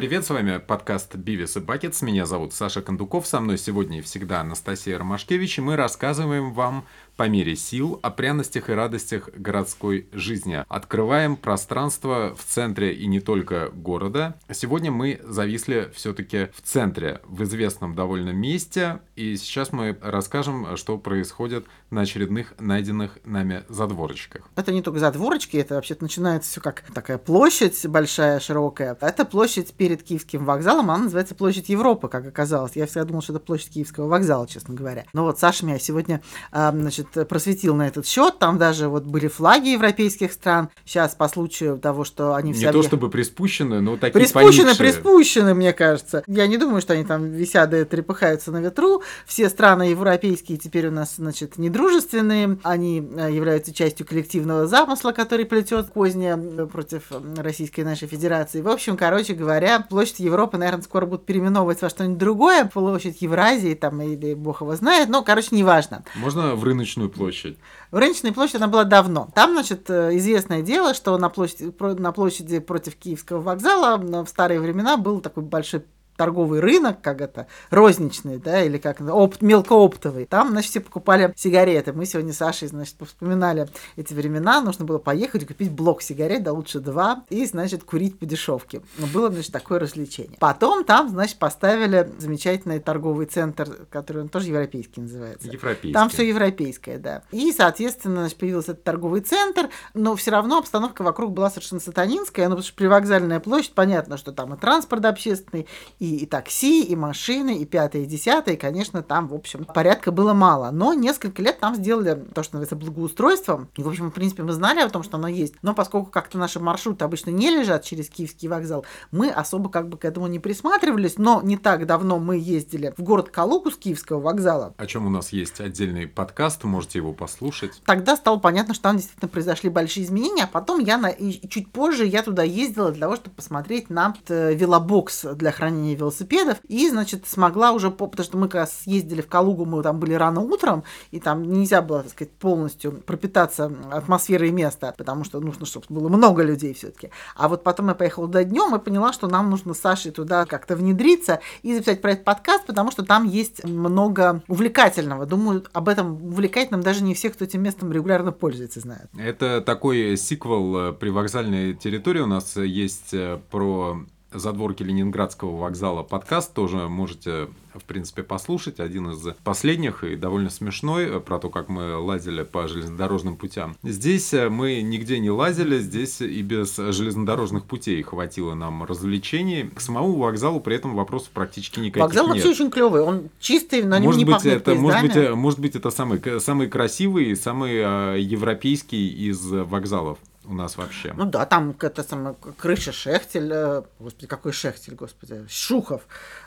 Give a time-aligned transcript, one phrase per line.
[0.00, 2.00] Привет, с вами подкаст «Бивис и Бакетс».
[2.00, 6.86] Меня зовут Саша Кондуков, со мной сегодня и всегда Анастасия Ромашкевич, и мы рассказываем вам
[7.20, 10.64] по мере сил о пряностях и радостях городской жизни.
[10.70, 14.38] Открываем пространство в центре и не только города.
[14.50, 20.96] Сегодня мы зависли все-таки в центре, в известном довольно месте, и сейчас мы расскажем, что
[20.96, 24.48] происходит на очередных найденных нами задворочках.
[24.56, 28.96] Это не только задворочки, это вообще-то начинается все как такая площадь большая, широкая.
[28.98, 32.76] Это площадь перед Киевским вокзалом, она называется площадь Европы, как оказалось.
[32.76, 35.04] Я всегда думал, что это площадь Киевского вокзала, честно говоря.
[35.12, 38.38] Но вот Саша меня сегодня, а, значит, просветил на этот счет.
[38.38, 40.68] Там даже вот были флаги европейских стран.
[40.84, 42.66] Сейчас по случаю того, что они все...
[42.66, 44.92] Не то чтобы приспущены, но такие Приспущены, поникшие.
[44.92, 46.22] приспущены, мне кажется.
[46.26, 49.02] Я не думаю, что они там висят и трепыхаются на ветру.
[49.26, 52.58] Все страны европейские теперь у нас, значит, недружественные.
[52.62, 58.60] Они э, являются частью коллективного замысла, который плетет козни э, против э, Российской нашей Федерации.
[58.60, 62.64] В общем, короче говоря, площадь Европы, наверное, скоро будут переименовывать во что-нибудь другое.
[62.66, 65.08] Площадь Евразии там или бог его знает.
[65.08, 66.04] Но, короче, неважно.
[66.16, 67.58] Можно в рыночную площадь?
[67.90, 69.30] В Рыночной она была давно.
[69.34, 74.60] Там, значит, э, известное дело, что на площади, на площади против Киевского вокзала в старые
[74.60, 75.84] времена был такой большой
[76.20, 80.26] торговый рынок, как это, розничный, да, или как опт, мелкооптовый.
[80.26, 81.94] Там, значит, все покупали сигареты.
[81.94, 84.60] Мы сегодня с Сашей, значит, вспоминали эти времена.
[84.60, 88.82] Нужно было поехать и купить блок сигарет, да лучше два, и, значит, курить по дешевке.
[89.14, 90.36] Было, значит, такое развлечение.
[90.38, 95.48] Потом там, значит, поставили замечательный торговый центр, который он тоже европейский называется.
[95.48, 95.94] Европейский.
[95.94, 97.22] Там все европейское, да.
[97.30, 102.44] И, соответственно, значит, появился этот торговый центр, но все равно обстановка вокруг была совершенно сатанинская,
[102.44, 105.66] ну, потому что привокзальная площадь, понятно, что там и транспорт общественный,
[105.98, 110.12] и и, такси, и машины, и пятое, и десятое, и, конечно, там, в общем, порядка
[110.12, 110.70] было мало.
[110.70, 113.68] Но несколько лет там сделали то, что называется благоустройством.
[113.76, 115.54] И, в общем, в принципе, мы знали о том, что оно есть.
[115.62, 119.96] Но поскольку как-то наши маршруты обычно не лежат через Киевский вокзал, мы особо как бы
[119.98, 121.18] к этому не присматривались.
[121.18, 124.74] Но не так давно мы ездили в город Калугу с Киевского вокзала.
[124.76, 127.82] О чем у нас есть отдельный подкаст, можете его послушать.
[127.84, 131.08] Тогда стало понятно, что там действительно произошли большие изменения, а потом я на...
[131.08, 135.89] и чуть позже я туда ездила для того, чтобы посмотреть на э, велобокс для хранения
[135.94, 140.00] велосипедов, и, значит, смогла уже, потому что мы как раз ездили в Калугу, мы там
[140.00, 145.40] были рано утром, и там нельзя было, так сказать, полностью пропитаться атмосферой места, потому что
[145.40, 147.10] нужно, чтобы было много людей все-таки.
[147.36, 150.46] А вот потом я поехала туда днем и поняла, что нам нужно с Сашей туда
[150.46, 155.26] как-то внедриться и записать про этот подкаст, потому что там есть много увлекательного.
[155.26, 159.10] Думаю, об этом увлекательном даже не все, кто этим местом регулярно пользуется, знают.
[159.18, 166.02] Это такой сиквел э, при вокзальной территории у нас есть э, про задворки Ленинградского вокзала
[166.02, 168.80] подкаст тоже можете, в принципе, послушать.
[168.80, 173.76] Один из последних и довольно смешной э, про то, как мы лазили по железнодорожным путям.
[173.82, 179.70] Здесь э, мы нигде не лазили, здесь и без железнодорожных путей хватило нам развлечений.
[179.74, 182.36] К самому вокзалу при этом вопросов практически никаких Вокзал нет.
[182.36, 185.58] вообще очень клевый, он чистый, на нем может не быть, это, может быть, э, может
[185.58, 190.18] быть, это самый, самый красивый, самый европейский из вокзалов
[190.50, 191.12] у нас вообще.
[191.16, 196.02] Ну да, там это самая крыша Шехтель, э, господи, какой Шехтель, господи, Шухов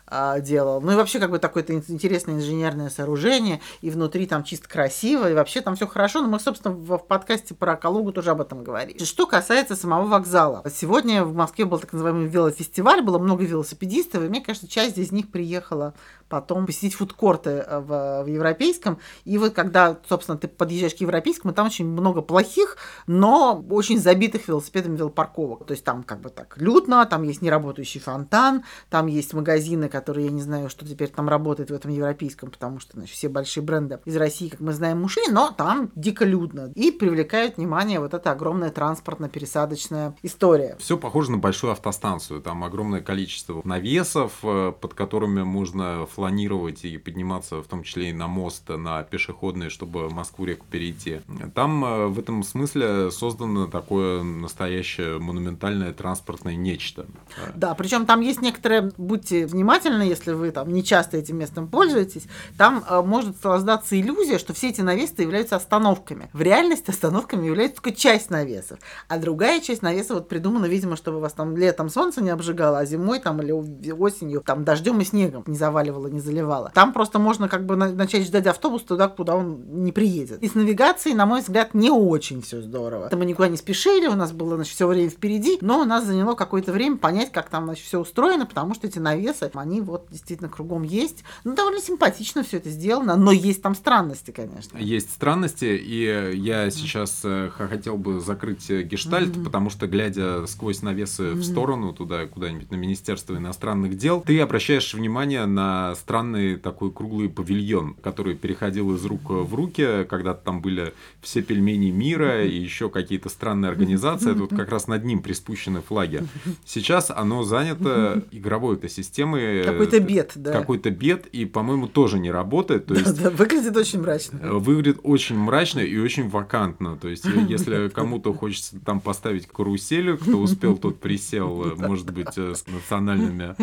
[0.05, 0.81] а, делал.
[0.81, 5.33] Ну и вообще как бы такое-то интересное инженерное сооружение, и внутри там чисто красиво, и
[5.33, 6.21] вообще там все хорошо.
[6.21, 9.03] Но мы, собственно, в, в подкасте про Калугу тоже об этом говорили.
[9.03, 10.63] Что касается самого вокзала.
[10.73, 15.11] Сегодня в Москве был так называемый велофестиваль, было много велосипедистов, и мне кажется, часть из
[15.11, 15.93] них приехала
[16.33, 18.97] потом посетить фудкорты э, в, в европейском.
[19.23, 24.47] И вот когда, собственно, ты подъезжаешь к европейскому, там очень много плохих, но очень забитых
[24.47, 25.67] велосипедами велопарковок.
[25.67, 30.25] То есть там как бы так людно, там есть неработающий фонтан, там есть магазины, которые,
[30.25, 33.63] я не знаю, что теперь там работает в этом европейском, потому что значит, все большие
[33.63, 36.71] бренды из России, как мы знаем, ушли, но там дико людно.
[36.73, 40.75] И привлекает внимание вот эта огромная транспортно-пересадочная история.
[40.79, 42.41] Все похоже на большую автостанцию.
[42.41, 48.13] Там огромное количество навесов, э, под которыми можно фланировать и подниматься, в том числе и
[48.13, 51.21] на мост, на пешеходный, чтобы Москву-реку перейти.
[51.53, 57.05] Там э, в этом смысле создано такое настоящее монументальное транспортное нечто.
[57.53, 61.67] Да, причем там есть некоторые, будьте внимательны, внимательно, если вы там не часто этим местом
[61.67, 62.23] пользуетесь,
[62.57, 66.29] там э, может создаться иллюзия, что все эти навесы являются остановками.
[66.33, 71.19] В реальности остановками является только часть навесов, а другая часть навеса вот придумана, видимо, чтобы
[71.19, 73.51] вас там летом солнце не обжигало, а зимой там или
[73.91, 76.71] осенью там дождем и снегом не заваливало, не заливало.
[76.73, 80.41] Там просто можно как бы начать ждать автобус туда, куда он не приедет.
[80.41, 83.09] И с навигацией, на мой взгляд, не очень все здорово.
[83.11, 86.35] Мы никуда не спешили, у нас было значит, все время впереди, но у нас заняло
[86.35, 90.07] какое-то время понять, как там значит, все устроено, потому что эти навесы, они они вот
[90.11, 91.23] действительно кругом есть.
[91.43, 94.77] Ну, довольно симпатично все это сделано, но есть там странности, конечно.
[94.77, 99.43] Есть странности, и я сейчас э, хотел бы закрыть э, гештальт, mm-hmm.
[99.43, 101.33] потому что, глядя сквозь навесы mm-hmm.
[101.35, 107.29] в сторону, туда куда-нибудь на Министерство иностранных дел, ты обращаешь внимание на странный такой круглый
[107.29, 112.89] павильон, который переходил из рук в руки, когда там были все пельмени мира и еще
[112.89, 116.23] какие-то странные организации, тут как раз над ним приспущены флаги.
[116.65, 119.62] Сейчас оно занято игровой этой системой.
[119.63, 120.51] Какой-то бед, да.
[120.51, 122.85] Какой-то бед, и, по-моему, тоже не работает.
[122.85, 124.39] То есть, да, выглядит очень мрачно.
[124.41, 126.97] Э, выглядит очень мрачно и очень вакантно.
[126.97, 132.11] То есть, э, если кому-то хочется там поставить карусель, кто успел, тот присел, э, может
[132.11, 133.55] быть, с национальными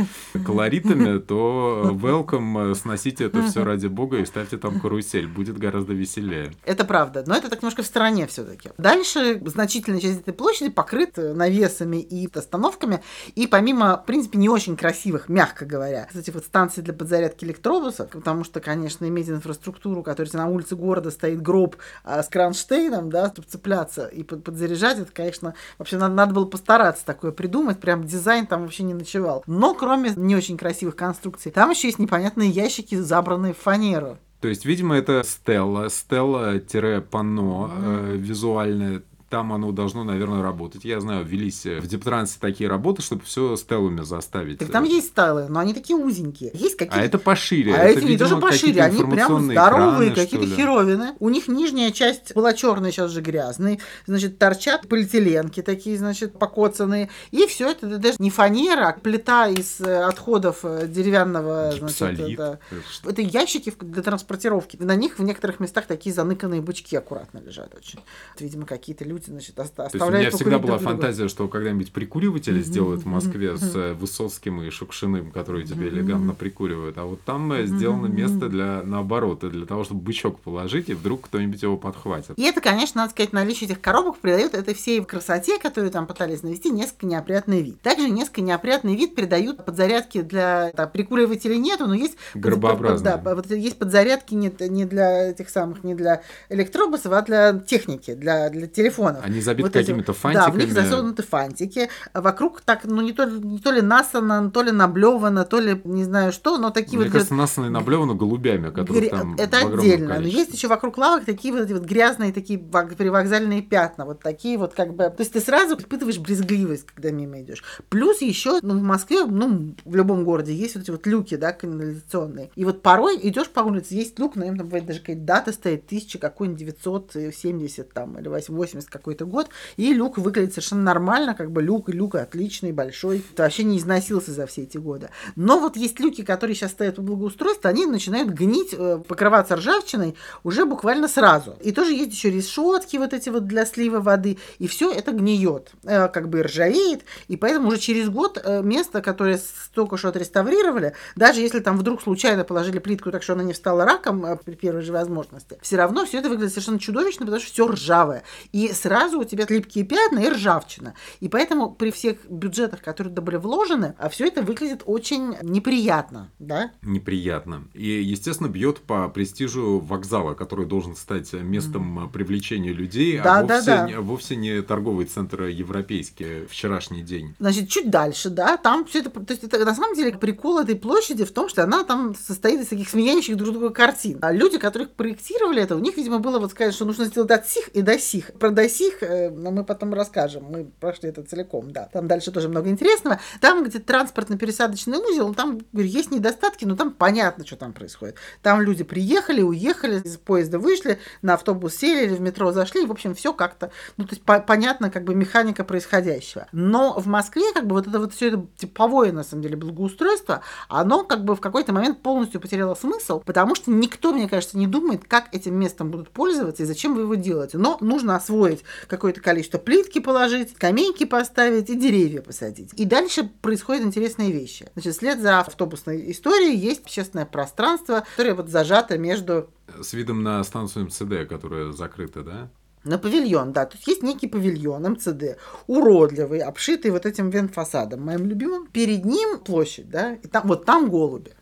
[0.44, 5.26] колоритами, то welcome, сносите это все ради бога и ставьте там карусель.
[5.26, 6.52] Будет гораздо веселее.
[6.64, 8.70] Это правда, но это так немножко в стороне все-таки.
[8.78, 13.02] Дальше значительная часть этой площади покрыта навесами и остановками,
[13.34, 18.10] и помимо, в принципе, не очень красивых, мягко говоря, кстати, вот станции для подзарядки электробусов,
[18.10, 23.28] потому что, конечно, иметь инфраструктуру, которая на улице города стоит гроб а, с кронштейном, да,
[23.28, 28.04] чтобы цепляться и под, подзаряжать, это, конечно, вообще надо, надо было постараться такое придумать, прям
[28.04, 29.42] дизайн там вообще не ночевал.
[29.46, 34.18] Но кроме не очень красивых конструкций, там еще есть непонятные ящики, забранные в фанеру.
[34.40, 40.84] То есть, видимо, это стелла, стелла-панно э, визуальное там оно должно, наверное, работать.
[40.84, 44.58] Я знаю, велись в Дептрансе такие работы, чтобы все стелами заставить.
[44.58, 46.50] Так там есть стелы, но они такие узенькие.
[46.52, 47.72] Есть какие А это пошире.
[47.74, 51.14] А это, эти не тоже пошире, они прям здоровые, какие-то херовины.
[51.20, 53.78] У них нижняя часть была черная, сейчас же грязная.
[54.06, 57.08] Значит, торчат полиэтиленки такие, значит, покоцанные.
[57.30, 61.72] И все это даже не фанера, а плита из э, отходов э, деревянного.
[61.78, 62.58] Значит, это,
[63.04, 64.76] это ящики для транспортировки.
[64.80, 68.00] На них в некоторых местах такие заныканные бычки аккуратно лежат очень.
[68.34, 69.92] Это, видимо, какие-то люди люди, значит, оставляют.
[69.92, 73.94] То есть у меня всегда была фантазия, что когда-нибудь прикуриватели сделают в Москве с э,
[73.94, 79.40] Высоцким и Шукшиным, которые тебе элегантно прикуривают, а вот там э, сделано место для, наоборот,
[79.40, 82.38] для того, чтобы бычок положить, и вдруг кто-нибудь его подхватит.
[82.38, 86.42] И это, конечно, надо сказать, наличие этих коробок придает этой всей красоте, которую там пытались
[86.42, 87.80] навести, несколько неопрятный вид.
[87.80, 93.16] Также несколько неопрятный вид придают подзарядки для там, прикуривателей нету, но есть гробообразные.
[93.16, 98.14] Да, вот есть подзарядки не, не для этих самых, не для электробусов, а для техники,
[98.14, 99.24] для, для телефона миллионов.
[99.24, 100.46] Они забиты вот какими-то фантиками.
[100.46, 101.88] Да, в них засунуты фантики.
[102.14, 106.04] Вокруг так, ну, не то, не то ли насано, то ли наблевано, то ли не
[106.04, 107.12] знаю что, но такие Мне вот...
[107.12, 109.18] кажется, насано и наблевано голубями, которые Гря...
[109.18, 110.20] там Это отдельно.
[110.20, 114.04] Но есть еще вокруг лавок такие вот эти вот грязные такие привокзальные пятна.
[114.04, 115.04] Вот такие вот как бы...
[115.04, 117.62] То есть ты сразу испытываешь брезгливость, когда мимо идешь.
[117.88, 121.52] Плюс еще, ну, в Москве, ну, в любом городе есть вот эти вот люки, да,
[121.52, 122.50] канализационные.
[122.54, 125.52] И вот порой идешь по улице, есть люк, на нем там бывает даже какая-то дата
[125.52, 131.50] стоит, тысяча какой-нибудь 970 там, или 80 какой-то год, и люк выглядит совершенно нормально, как
[131.50, 135.08] бы люк, люк отличный, большой, это вообще не износился за все эти годы.
[135.36, 140.14] Но вот есть люки, которые сейчас стоят у благоустройства, они начинают гнить, э, покрываться ржавчиной
[140.44, 141.56] уже буквально сразу.
[141.62, 145.72] И тоже есть еще решетки вот эти вот для слива воды, и все это гниет,
[145.84, 149.40] э, как бы ржавеет, и поэтому уже через год э, место, которое
[149.74, 153.84] только что отреставрировали, даже если там вдруг случайно положили плитку так, что она не встала
[153.84, 157.66] раком при первой же возможности, все равно все это выглядит совершенно чудовищно, потому что все
[157.66, 158.22] ржавое.
[158.52, 160.94] И сразу у тебя липкие пятна и ржавчина.
[161.20, 166.32] И поэтому при всех бюджетах, которые туда были вложены, а все это выглядит очень неприятно,
[166.40, 166.72] да?
[166.82, 167.68] Неприятно.
[167.72, 172.10] И, естественно, бьет по престижу вокзала, который должен стать местом mm.
[172.10, 173.86] привлечения людей, да, а вовсе, да, да.
[173.86, 177.36] Не, вовсе не торговый центр европейский вчерашний день.
[177.38, 180.74] Значит, чуть дальше, да, там все это, то есть это на самом деле прикол этой
[180.74, 184.18] площади в том, что она там состоит из таких сменяющих друг друга картин.
[184.20, 187.48] А люди, которых проектировали это, у них, видимо, было вот сказать, что нужно сделать от
[187.48, 188.32] сих и до сих.
[188.32, 190.44] Про до сих э, но мы потом расскажем.
[190.44, 191.88] Мы прошли это целиком, да.
[191.92, 193.20] Там дальше тоже много интересного.
[193.40, 198.16] Там, где транспортно-пересадочный узел, там говорю, есть недостатки, но там понятно, что там происходит.
[198.42, 202.90] Там люди приехали, уехали, из поезда вышли, на автобус сели или в метро зашли, в
[202.90, 206.46] общем, все как-то, ну, то есть по понятно, как бы механика происходящего.
[206.52, 210.42] Но в Москве, как бы вот это вот все это типовое, на самом деле, благоустройство,
[210.68, 214.66] оно как бы в какой-то момент полностью потеряло смысл, потому что никто, мне кажется, не
[214.66, 217.58] думает, как этим местом будут пользоваться и зачем вы его делаете.
[217.58, 222.72] Но нужно освоить какое-то количество плитки положить, скамейки поставить и деревья посадить.
[222.74, 224.68] И дальше происходят интересные вещи.
[224.74, 229.50] Значит, вслед за автобусной историей есть общественное пространство, которое вот зажато между...
[229.80, 232.50] С видом на станцию МЦД, которая закрыта, да?
[232.82, 233.66] На павильон, да.
[233.66, 235.36] То есть есть некий павильон МЦД,
[235.66, 238.66] уродливый, обшитый вот этим венфасадом, моим любимым.
[238.68, 241.32] Перед ним площадь, да, и там, вот там голуби.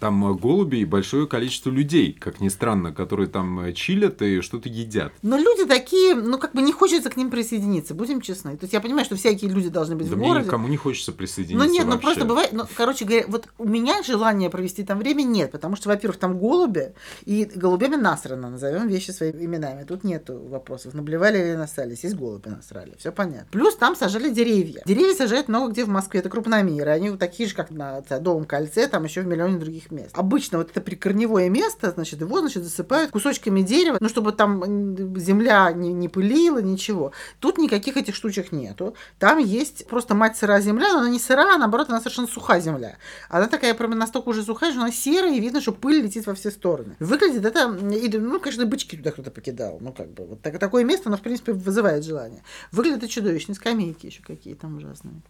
[0.00, 4.40] Там э, голуби и большое количество людей, как ни странно, которые там э, чилят и
[4.40, 5.12] что-то едят.
[5.22, 8.56] Но люди такие, ну, как бы не хочется к ним присоединиться, будем честны.
[8.56, 10.46] То есть я понимаю, что всякие люди должны быть Да в мне городе.
[10.46, 12.06] никому не хочется присоединиться Ну нет, ну вообще.
[12.06, 15.88] просто бывает, ну, короче говоря, вот у меня желания провести там время нет, потому что,
[15.88, 16.92] во-первых, там голуби,
[17.24, 19.84] и голубями насрано, назовем вещи своими именами.
[19.84, 23.46] Тут нету вопросов, наблевали или насрались, есть голуби насрали, все понятно.
[23.50, 24.82] Плюс там сажали деревья.
[24.86, 28.44] Деревья сажают много где в Москве, это крупномеры, они вот такие же, как на Садовом
[28.44, 30.10] кольце, там еще в миллионе других мест.
[30.14, 35.72] Обычно вот это прикорневое место, значит, его, значит, засыпают кусочками дерева, ну, чтобы там земля
[35.72, 37.12] не, не пылила, ничего.
[37.40, 38.94] Тут никаких этих штучек нету.
[39.18, 42.60] Там есть просто мать сыра земля, но она не сыра, а наоборот, она совершенно суха
[42.60, 42.96] земля.
[43.28, 46.34] Она такая прям настолько уже сухая, что она серая, и видно, что пыль летит во
[46.34, 46.96] все стороны.
[47.00, 49.78] Выглядит это, и, ну, конечно, бычки туда кто-то покидал.
[49.80, 52.42] Ну, как бы, вот так- такое место, оно, в принципе, вызывает желание.
[52.72, 55.22] Выглядит это чудовищно, скамейки еще какие там ужасные.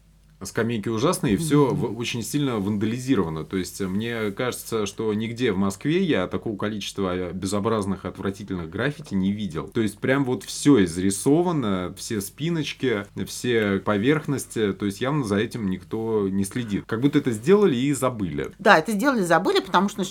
[0.42, 3.44] Скамейки ужасные, и все очень сильно вандализировано.
[3.44, 9.32] То есть, мне кажется, что нигде в Москве я такого количества безобразных, отвратительных граффити не
[9.32, 9.68] видел.
[9.68, 14.72] То есть, прям вот все изрисовано, все спиночки, все поверхности.
[14.72, 16.84] То есть, явно за этим никто не следит.
[16.86, 18.52] Как будто это сделали и забыли.
[18.58, 20.04] Да, это сделали, забыли, потому что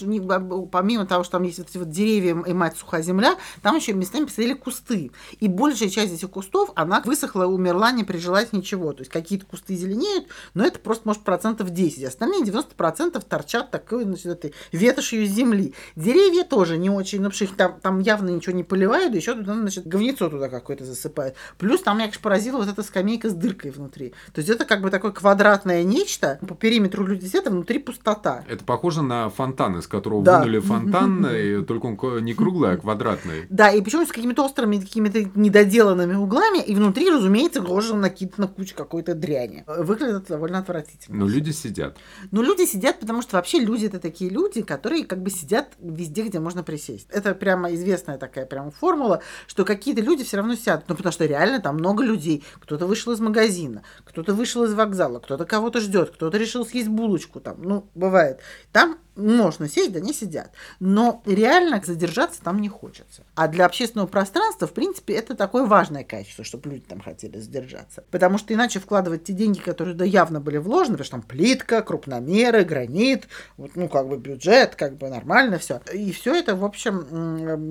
[0.71, 3.93] помимо того, что там есть вот эти вот деревья и мать сухая земля, там еще
[3.93, 5.11] местами посадили кусты.
[5.39, 8.93] И большая часть этих кустов, она высохла, умерла, не прижилась ничего.
[8.93, 9.75] То есть какие-то кусты
[10.13, 12.03] зеленеют, но это просто, может, процентов 10.
[12.03, 15.73] Остальные 90% торчат такой, значит, этой ветошью земли.
[15.95, 19.53] Деревья тоже не очень, ну, потому что там, там явно ничего не поливают, еще туда,
[19.53, 21.35] значит, говнецо туда какое-то засыпают.
[21.57, 24.13] Плюс там меня, конечно, поразила вот эта скамейка с дыркой внутри.
[24.33, 28.43] То есть это как бы такое квадратное нечто, по периметру люди сидят, а внутри пустота.
[28.47, 30.39] Это похоже на фонтан, из которого Да.
[30.39, 33.45] вынули фонтан, и только он не круглый, а квадратный.
[33.49, 38.75] Да, и причем с какими-то острыми, какими-то недоделанными углами, и внутри, разумеется, гложа накидана куча
[38.75, 39.63] какой-то дряни.
[39.67, 41.17] Выглядит это довольно отвратительно.
[41.17, 41.97] Но люди сидят.
[42.31, 46.23] Но люди сидят, потому что вообще люди это такие люди, которые как бы сидят везде,
[46.23, 47.07] где можно присесть.
[47.09, 50.85] Это прямо известная такая прямо формула, что какие-то люди все равно сядут.
[50.89, 52.43] Ну, потому что реально там много людей.
[52.59, 57.39] Кто-то вышел из магазина, кто-то вышел из вокзала, кто-то кого-то ждет, кто-то решил съесть булочку
[57.39, 57.61] там.
[57.61, 58.39] Ну, бывает.
[58.71, 60.51] Там можно сесть, да не сидят.
[60.79, 63.23] Но реально задержаться там не хочется.
[63.35, 68.03] А для общественного пространства, в принципе, это такое важное качество, чтобы люди там хотели задержаться.
[68.11, 71.81] Потому что иначе вкладывать те деньги, которые да, явно были вложены, потому что там плитка,
[71.81, 73.27] крупномеры, гранит,
[73.57, 75.81] вот, ну, как бы бюджет, как бы нормально все.
[75.93, 77.07] И все это, в общем,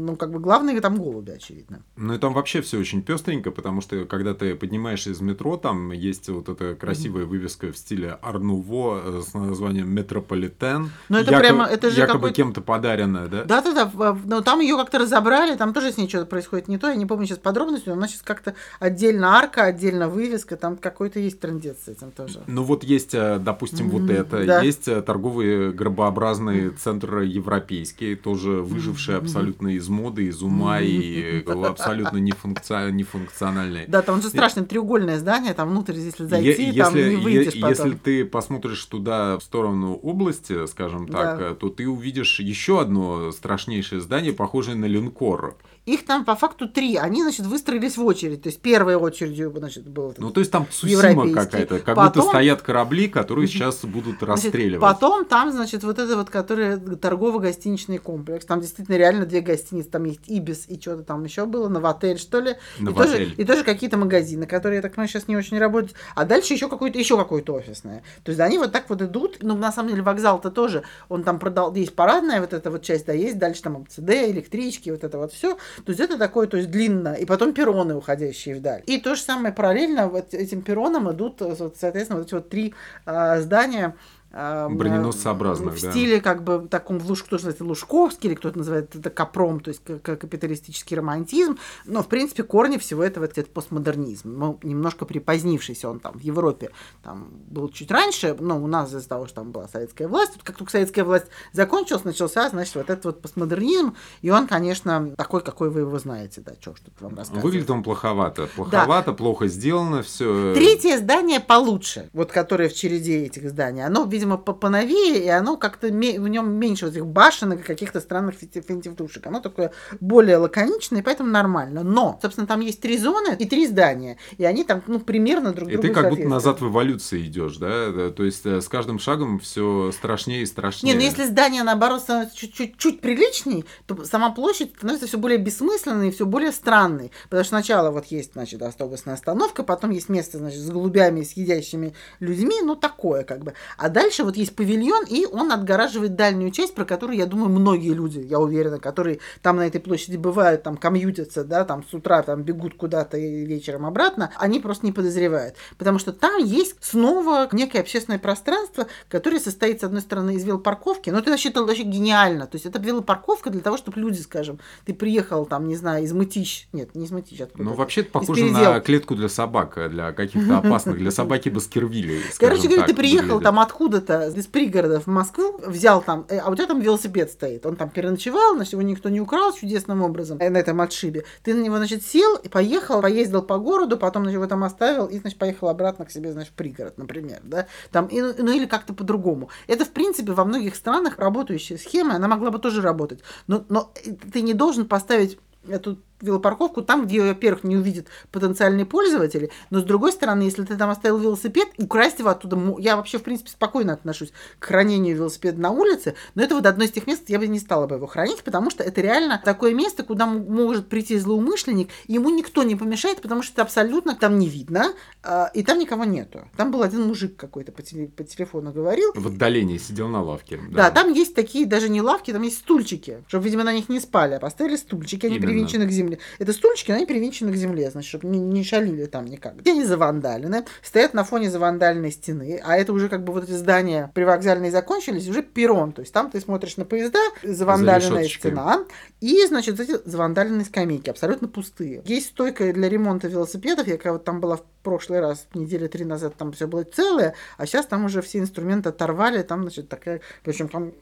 [0.07, 1.83] ну, как бы главные там голуби, очевидно.
[1.97, 5.93] Ну и там вообще все очень пестренько, потому что когда ты поднимаешься из метро, там
[5.93, 10.91] есть вот эта красивая вывеска в стиле Арнуво с названием Метрополитен.
[11.09, 13.45] Ну, это Якобы- прямо- это же якобы кем-то подаренная, да?
[13.45, 16.79] Да-да-да, в- в- но там ее как-то разобрали, там тоже с ней что-то происходит не
[16.79, 20.77] то, я не помню сейчас подробностей, но она сейчас как-то отдельно арка, отдельно вывеска, там
[20.77, 22.41] какой-то есть трендец с этим тоже.
[22.47, 24.61] Ну вот есть, э, допустим, вот Мгм, это, да.
[24.61, 31.65] есть э, торговые гробообразные центры европейские, тоже выжившие абсолютно из моды, из ума и э,
[31.67, 33.87] абсолютно нефункци- нефункциональные.
[33.89, 37.69] Да, там же страшное треугольное здание, там внутрь, если зайти, там не выйдешь потом.
[37.71, 41.51] если ты посмотришь туда в сторону области, скажем так, Да.
[41.51, 45.57] э, то ты увидишь еще одно страшнейшее здание, похожее на линкор.
[45.85, 49.89] Их там по факту три, они, значит, выстроились в очередь, то есть первой очередью, значит,
[49.89, 54.19] был Ну, то есть там Цусима какая-то, как Потом- будто стоят корабли, которые сейчас будут
[54.21, 54.81] Значит, расстреливать.
[54.81, 58.45] потом там, значит, вот это вот, который торгово-гостиничный комплекс.
[58.45, 59.89] Там действительно реально две гостиницы.
[59.91, 62.53] Там есть Ибис и что-то там еще было, Новотель, что ли.
[62.79, 63.35] И тоже, Новотель.
[63.37, 65.95] и тоже какие-то магазины, которые, я так понимаю, сейчас не очень работают.
[66.15, 68.03] А дальше еще какое-то, еще какое-то офисное.
[68.23, 69.39] То есть они вот так вот идут.
[69.43, 73.07] Ну, на самом деле, вокзал-то тоже, он там продал, есть парадная вот эта вот часть,
[73.07, 75.57] да, есть дальше там МЦД, электрички, вот это вот все.
[75.85, 77.15] То есть это такое, то есть длинно.
[77.15, 78.83] И потом перроны, уходящие вдаль.
[78.87, 82.75] И то же самое параллельно вот этим перронам идут, э, соответственно, вот эти вот три
[83.05, 83.97] а, здания,
[84.33, 85.91] Броненосцеобразных, в да.
[85.91, 90.97] стиле как бы таком кто называется Лужковский, или кто-то называет это Капром, то есть капиталистический
[90.97, 91.59] романтизм.
[91.85, 94.33] Но, в принципе, корни всего этого это постмодернизм.
[94.39, 96.71] Ну, немножко припозднившийся он там в Европе.
[97.03, 100.43] Там был чуть раньше, но у нас из-за того, что там была советская власть, тут
[100.43, 105.43] как только советская власть закончилась, начался, значит, вот этот вот постмодернизм, и он, конечно, такой,
[105.43, 107.45] какой вы его знаете, да, что что вам рассказывать.
[107.45, 108.49] Выглядит он плоховато.
[108.57, 110.55] Плоховато, плохо сделано, все.
[110.55, 113.85] Третье здание получше, вот которое в череде этих зданий.
[113.85, 118.01] Оно, видимо, по- поновее, и оно как-то в нем меньше вот этих башенок и каких-то
[118.01, 119.27] странных финтифлюшек.
[119.27, 121.83] Оно такое более лаконичное, и поэтому нормально.
[121.83, 124.19] Но, собственно, там есть три зоны и три здания.
[124.39, 127.57] И они там, ну, примерно друг И другу ты как будто назад в эволюции идешь,
[127.57, 127.91] да?
[127.91, 130.95] Да, То есть э, с каждым шагом все страшнее и страшнее.
[130.95, 135.39] Не, ну если здание, наоборот, становится чуть-чуть чуть приличней, то сама площадь становится все более
[135.39, 137.11] бессмысленной и все более странной.
[137.25, 141.33] Потому что сначала вот есть, значит, автобусная остановка, потом есть место, значит, с голубями, с
[141.33, 143.55] едящими людьми, ну, такое как бы.
[143.77, 147.49] А дальше дальше вот есть павильон, и он отгораживает дальнюю часть, про которую, я думаю,
[147.49, 151.95] многие люди, я уверена, которые там на этой площади бывают, там комьютятся, да, там с
[151.95, 155.55] утра там бегут куда-то и вечером обратно, они просто не подозревают.
[155.79, 161.09] Потому что там есть снова некое общественное пространство, которое состоит, с одной стороны, из велопарковки,
[161.09, 162.47] но это вообще, это вообще гениально.
[162.47, 166.13] То есть это велопарковка для того, чтобы люди, скажем, ты приехал там, не знаю, из
[166.13, 170.13] Мытищ, нет, не из Мытищ, откуда Ну, вообще это похоже на клетку для собак, для
[170.13, 172.21] каких-то опасных, для собаки Баскервилей.
[172.39, 173.59] Короче говоря, ты приехал там
[174.03, 177.77] откуда-то из пригорода в Москву, взял там, э, а у тебя там велосипед стоит, он
[177.77, 181.25] там переночевал, значит, его никто не украл чудесным образом э, на этом отшибе.
[181.43, 185.07] Ты на него, значит, сел и поехал, поездил по городу, потом, значит, его там оставил
[185.07, 188.67] и, значит, поехал обратно к себе, значит, в пригород, например, да, там, и, ну или
[188.67, 189.49] как-то по-другому.
[189.67, 193.93] Это, в принципе, во многих странах работающая схема, она могла бы тоже работать, но, но
[194.33, 199.85] ты не должен поставить эту велопарковку там, где, во-первых, не увидят потенциальные пользователи, но с
[199.85, 203.93] другой стороны, если ты там оставил велосипед, украсть его оттуда, я вообще, в принципе, спокойно
[203.93, 207.47] отношусь к хранению велосипеда на улице, но это вот одно из тех мест, я бы
[207.47, 211.91] не стала бы его хранить, потому что это реально такое место, куда может прийти злоумышленник,
[212.07, 216.05] ему никто не помешает, потому что это абсолютно там не видно, а, и там никого
[216.05, 216.49] нету.
[216.57, 219.13] Там был один мужик какой-то по, теле, по телефону говорил.
[219.15, 220.59] В отдалении сидел на лавке.
[220.71, 220.85] Да.
[220.85, 224.01] да, там есть такие даже не лавки, там есть стульчики, чтобы, видимо, на них не
[224.01, 226.19] спали, а поставили стульчики, они привинчены к земле земле.
[226.39, 229.57] Это стульчики, они привинчены к земле, значит, чтобы не, не шалили там никак.
[229.57, 233.53] Где они завандалины, стоят на фоне завандальной стены, а это уже как бы вот эти
[233.53, 238.85] здания привокзальные закончились, уже перрон, то есть там ты смотришь на поезда, завандальная стена,
[239.21, 242.03] и, значит, эти завандальные скамейки, абсолютно пустые.
[242.05, 246.05] Есть стойка для ремонта велосипедов, я когда вот там была в прошлый раз, недели три
[246.05, 250.21] назад, там все было целое, а сейчас там уже все инструменты оторвали, там, значит, такая,
[250.45, 250.93] причем там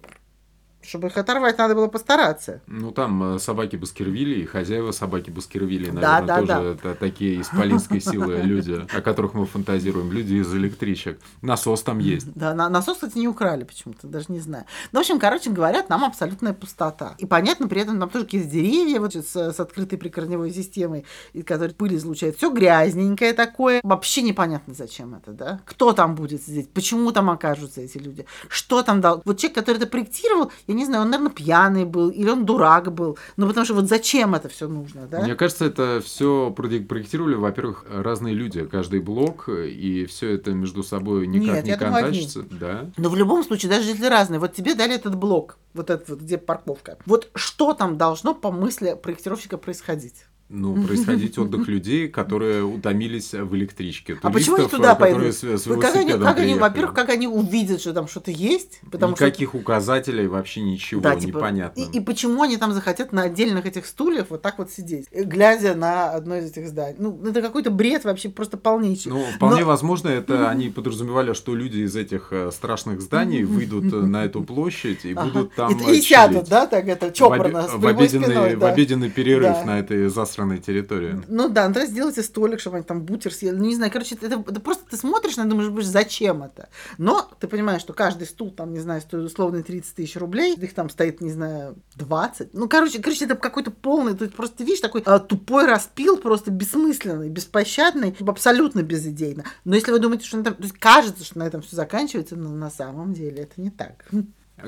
[0.82, 2.62] чтобы их оторвать, надо было постараться.
[2.66, 6.94] Ну, там э, собаки Баскервилли и хозяева собаки Баскервилли, наверное, да, да, тоже да.
[6.94, 10.10] такие исполинской силы люди, о которых мы фантазируем.
[10.10, 11.20] Люди из электричек.
[11.42, 12.32] Насос там есть.
[12.34, 14.64] Да, насос, кстати, не украли почему-то, даже не знаю.
[14.92, 17.14] Ну, в общем, короче говоря, там абсолютная пустота.
[17.18, 21.04] И понятно, при этом там тоже какие-то деревья вот с, с открытой прикорневой системой,
[21.46, 22.37] которые пыль излучает.
[22.37, 23.80] Все грязненькое такое.
[23.82, 25.60] Вообще непонятно, зачем это, да?
[25.66, 26.70] Кто там будет сидеть?
[26.70, 28.25] Почему там окажутся эти люди?
[28.49, 29.22] Что там дал?
[29.25, 32.92] Вот человек, который это проектировал, я не знаю, он, наверное, пьяный был, или он дурак
[32.92, 33.18] был.
[33.36, 35.20] Ну, потому что вот зачем это все нужно, да?
[35.22, 41.26] Мне кажется, это все проектировали, во-первых, разные люди, каждый блок, и все это между собой
[41.26, 42.44] никак Нет, не контачится.
[42.48, 42.88] Да?
[42.96, 46.20] Но в любом случае, даже если разные, вот тебе дали этот блок, вот этот вот,
[46.20, 46.98] где парковка.
[47.04, 50.26] Вот что там должно по мысли проектировщика происходить?
[50.50, 54.18] Ну, происходить отдых людей, которые утомились в электричке.
[54.20, 55.34] А почему они туда пойдут?
[55.34, 58.80] С, с как они, как они, во-первых, как они увидят, что там что-то есть?
[58.90, 59.58] Потому Никаких что...
[59.58, 61.80] указателей, вообще ничего, да, типа, непонятно.
[61.80, 65.74] И, и почему они там захотят на отдельных этих стульях вот так вот сидеть, глядя
[65.74, 66.96] на одно из этих зданий?
[66.98, 69.12] Ну, это какой-то бред вообще просто полнейший.
[69.12, 69.68] Ну, вполне Но...
[69.68, 74.42] возможно, это они подразумевали, что люди из этих э, страшных зданий выйдут э, на эту
[74.42, 79.10] площадь и будут там И, и сядут, да, так это чопорно, в, обеденный, в обеденный
[79.10, 81.22] перерыв на этой засранной засранной территории.
[81.29, 83.55] Ну да, тогда сделайте столик, чтобы они там бутер съели.
[83.55, 86.68] Ну не знаю, короче, это, это просто ты смотришь на думаешь, зачем это?
[86.98, 90.74] Но ты понимаешь, что каждый стул там, не знаю, стоит условно 30 тысяч рублей, их
[90.74, 92.55] там стоит, не знаю, 20.
[92.55, 97.29] Ну, короче, короче, это какой-то полный, ты просто видишь такой а, тупой распил, просто бессмысленный,
[97.29, 99.44] беспощадный, абсолютно безыдейно.
[99.64, 102.37] Но если вы думаете, что на этом, то есть кажется, что на этом все заканчивается,
[102.37, 104.07] но на самом деле это не так.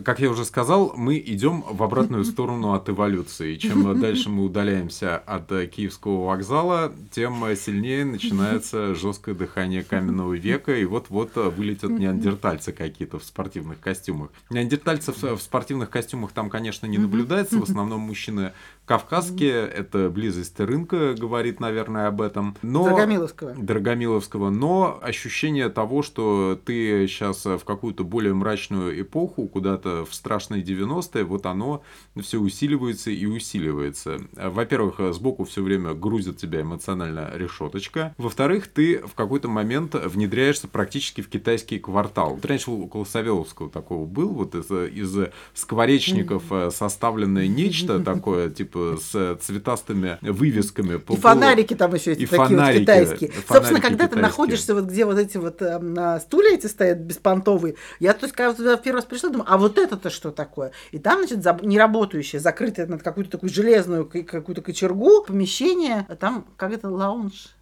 [0.04, 3.56] Как я уже сказал, мы идем в обратную сторону от эволюции.
[3.56, 10.76] Чем дальше мы удаляемся от э, Киевского вокзала, тем сильнее начинается жесткое дыхание каменного века,
[10.76, 14.30] и вот-вот э, вылетят неандертальцы какие-то в спортивных костюмах.
[14.50, 18.52] Неандертальцев в спортивных костюмах там, конечно, не наблюдается, в основном мужчины
[18.84, 22.56] кавказские, это близость рынка говорит, наверное, об этом.
[22.62, 22.84] Но...
[22.84, 23.54] Драгомиловского.
[23.54, 24.50] Драгомиловского.
[24.50, 30.62] Но ощущение того, что ты сейчас в какую-то более мрачную эпоху, куда куда-то в страшные
[30.62, 31.82] 90-е, вот оно
[32.20, 34.18] все усиливается и усиливается.
[34.34, 38.14] Во-первых, сбоку все время грузит тебя эмоционально решеточка.
[38.18, 42.34] Во-вторых, ты в какой-то момент внедряешься практически в китайский квартал.
[42.34, 49.36] Вот раньше около Савеловского такого был, вот из, из скворечников составленное нечто такое, типа с
[49.40, 51.00] цветастыми вывесками.
[51.12, 53.30] И фонарики там еще эти и такие фонарики, вот китайские.
[53.30, 54.16] Фонарики Собственно, когда китайские.
[54.16, 58.34] ты находишься вот где вот эти вот э, стулья эти стоят беспонтовые, я то есть
[58.34, 60.72] когда туда в первый раз пришла, думаю, а вот это-то что такое?
[60.90, 61.62] И там, значит, заб...
[61.62, 67.54] неработающее, закрытое над какую-то такую железную какую-то кочергу помещение, а там как это лаунж,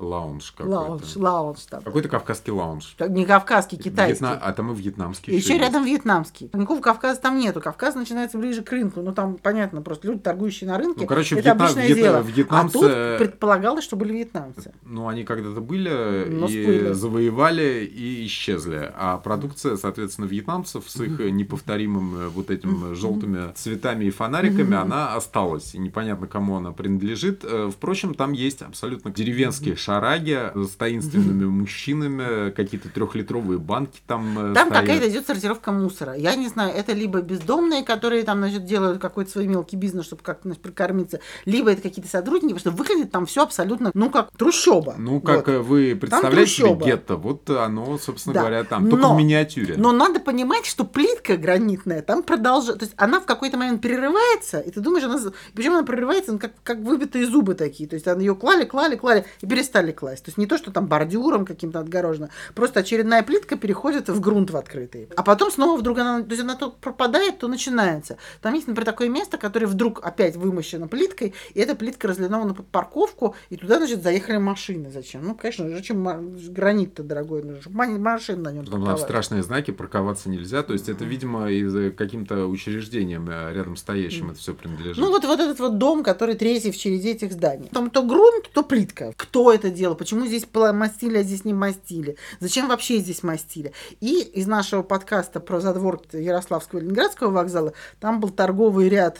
[0.00, 0.78] Лаунж какой-то.
[0.78, 1.82] Лаунж, лаунж там.
[1.82, 2.96] Какой-то кавказский лаунж.
[3.08, 4.24] Не кавказский, китайский.
[4.24, 5.60] Вьетна- А там и вьетнамский Еще есть.
[5.60, 6.50] рядом вьетнамский.
[6.52, 7.60] Никакого Кавказа там нету.
[7.60, 9.02] Кавказ начинается ближе к рынку.
[9.02, 12.22] Ну, там, понятно, просто люди, торгующие на рынке, Ну, короче, это вьетна- обычное вьетна- дело.
[12.22, 14.72] вьетнамцы- А тут предполагалось, что были вьетнамцы.
[14.84, 16.92] Ну, они когда-то были Но и всплыли.
[16.92, 18.90] завоевали и исчезли.
[18.96, 25.14] А продукция, соответственно, вьетнамцев с их неповторимым э, вот этим желтыми цветами и фонариками, она
[25.14, 25.74] осталась.
[25.74, 27.44] И непонятно, кому она принадлежит.
[27.44, 34.54] Э, Впрочем, там есть абсолютно деревенские шараги с таинственными мужчинами, какие-то трехлитровые банки там э,
[34.54, 36.14] Там какая-то идет сортировка мусора.
[36.14, 40.22] Я не знаю, это либо бездомные, которые там, значит, делают какой-то свой мелкий бизнес, чтобы
[40.22, 44.30] как-то значит, прокормиться, либо это какие-то сотрудники, потому что выглядит там все абсолютно, ну, как
[44.36, 44.94] трущоба.
[44.98, 45.54] Ну, как Вот.
[45.54, 48.40] э, вы представляете себе гетто, вот оно, собственно Да.
[48.40, 49.74] говоря, там, только Но- в миниатюре.
[49.76, 52.78] Но надо понимать, что плитка гранитная там продолжает.
[52.78, 55.18] То есть она в какой-то момент перерывается, и ты думаешь, она.
[55.54, 57.88] Причем она прерывается, ну, как, как выбитые зубы такие.
[57.88, 60.24] То есть ее клали, клали, клали и перестали класть.
[60.24, 62.30] То есть не то, что там бордюром каким-то отгорожено.
[62.54, 65.08] Просто очередная плитка переходит в грунт в открытый.
[65.16, 66.22] А потом снова вдруг она.
[66.22, 68.16] То есть она то пропадает, то начинается.
[68.40, 72.68] Там есть, например, такое место, которое вдруг опять вымощено плиткой, и эта плитка разлинована под
[72.68, 74.90] парковку, и туда, значит, заехали машины.
[74.90, 75.24] Зачем?
[75.24, 77.42] Ну, конечно, зачем гранит-то дорогой?
[77.42, 80.62] нужен, машин на нем Потом там страшные знаки, парковаться нельзя.
[80.62, 84.98] То есть это, видимо, из каким-то учреждением э, рядом стоящим это все принадлежит.
[84.98, 87.68] Ну вот, вот этот вот дом, который третий в череде этих зданий.
[87.72, 89.12] Там то грунт, то плитка.
[89.16, 89.94] Кто это делал?
[89.94, 92.16] Почему здесь мастили, а здесь не мастили?
[92.40, 93.72] Зачем вообще здесь мастили?
[94.00, 99.18] И из нашего подкаста про задвор Ярославского и Ленинградского вокзала там был торговый ряд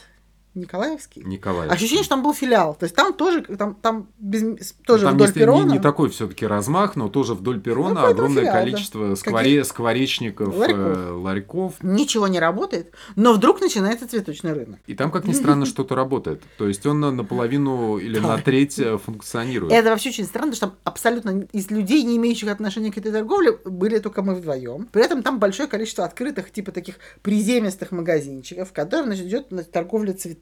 [0.55, 1.23] Николаевский.
[1.25, 1.69] Николай.
[1.69, 2.75] Ощущение, что там был филиал.
[2.75, 5.65] То есть там тоже, там, там без, тоже там вдоль не, перрона.
[5.67, 8.61] не, не такой все-таки размах, но тоже вдоль перрона Ну, огромное филиал, да.
[8.61, 10.77] количество скворе- скворечников, Ларьков.
[10.79, 11.75] э, ларьков.
[11.83, 14.81] Ничего не работает, но вдруг начинается цветочный рынок.
[14.89, 16.43] И там, как ни странно, что-то работает.
[16.59, 19.73] То есть он на- наполовину или на треть э, функционирует.
[19.73, 23.53] Это вообще очень странно, что там абсолютно из людей, не имеющих отношения к этой торговле,
[23.65, 24.89] были только мы вдвоем.
[24.91, 30.13] При этом там большое количество открытых, типа таких приземистых магазинчиков, в которых, значит, идет торговля
[30.13, 30.40] цветами.